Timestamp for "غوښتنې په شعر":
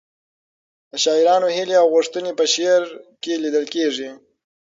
1.93-2.83